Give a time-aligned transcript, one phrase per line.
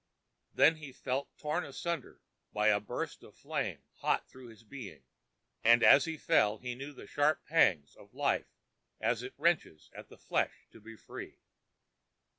[0.55, 5.03] Then he felt torn asunder by a burst of flame hot through his being,
[5.63, 8.47] and as he fell he knew the sharp pangs of life
[8.99, 11.37] as it wrenches at the flesh to be free.